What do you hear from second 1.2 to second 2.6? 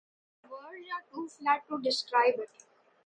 flat to describe it.